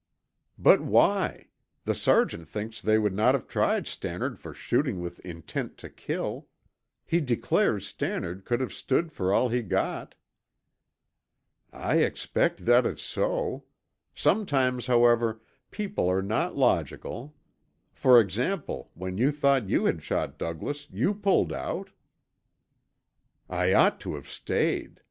"But 0.57 0.81
why? 0.81 1.49
The 1.85 1.93
sergeant 1.93 2.47
thinks 2.47 2.81
they 2.81 2.97
would 2.97 3.13
not 3.13 3.35
have 3.35 3.47
tried 3.47 3.85
Stannard 3.85 4.39
for 4.39 4.51
shooting 4.51 4.99
with 4.99 5.19
intent 5.19 5.77
to 5.77 5.91
kill; 5.91 6.47
he 7.05 7.19
declares 7.21 7.85
Stannard 7.85 8.43
could 8.43 8.61
have 8.61 8.73
stood 8.73 9.11
for 9.11 9.31
all 9.31 9.49
he 9.49 9.61
got." 9.61 10.15
"I 11.71 11.97
expect 11.97 12.65
that 12.65 12.83
is 12.83 12.99
so. 12.99 13.65
Sometimes, 14.15 14.87
however, 14.87 15.39
people 15.69 16.09
are 16.09 16.23
not 16.23 16.57
logical. 16.57 17.35
For 17.93 18.19
example, 18.19 18.89
when 18.95 19.19
you 19.19 19.29
thought 19.31 19.69
you 19.69 19.85
had 19.85 20.01
shot 20.01 20.39
Douglas, 20.39 20.89
you 20.89 21.13
pulled 21.13 21.53
out." 21.53 21.91
"I 23.47 23.71
ought 23.73 23.99
to 23.99 24.15
have 24.15 24.27
stayed. 24.27 24.99